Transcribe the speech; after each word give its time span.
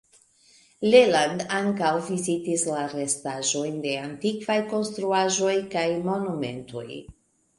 Leland 0.91 1.43
ankaŭ 1.57 1.91
vizitis 2.05 2.63
la 2.69 2.85
restaĵojn 2.95 3.77
de 3.85 3.93
antikvaj 4.05 4.57
konstruaĵoj 4.73 5.55
kaj 5.75 5.87
monumentoj. 6.11 6.87